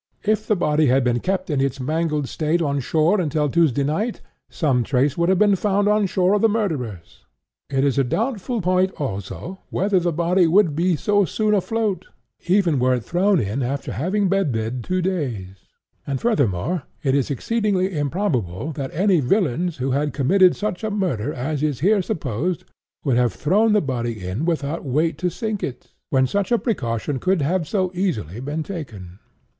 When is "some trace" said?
4.49-5.15